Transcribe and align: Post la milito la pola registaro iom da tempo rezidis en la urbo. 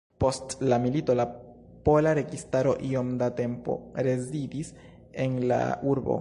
Post 0.23 0.53
la 0.71 0.77
milito 0.85 1.15
la 1.19 1.25
pola 1.89 2.13
registaro 2.19 2.73
iom 2.91 3.13
da 3.21 3.29
tempo 3.43 3.77
rezidis 4.09 4.73
en 5.27 5.41
la 5.53 5.63
urbo. 5.95 6.19